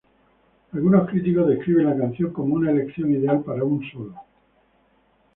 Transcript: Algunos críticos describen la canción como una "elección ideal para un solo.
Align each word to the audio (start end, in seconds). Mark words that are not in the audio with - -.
Algunos 0.71 1.07
críticos 1.07 1.47
describen 1.47 1.85
la 1.85 1.95
canción 1.95 2.33
como 2.33 2.55
una 2.55 2.71
"elección 2.71 3.11
ideal 3.13 3.41
para 3.43 3.63
un 3.63 3.83
solo. 3.91 4.15